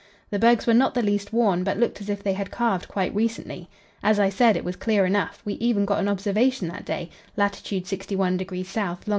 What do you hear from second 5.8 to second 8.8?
got an observation that day (lat. 61° S.,